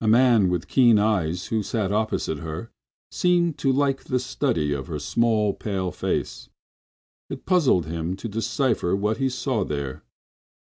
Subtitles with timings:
[0.00, 2.72] A man with keen eyes, who sat opposite to her,
[3.12, 6.48] seemed to like the study of her small, pale face.
[7.30, 10.02] It puzzled him to decipher what he saw there.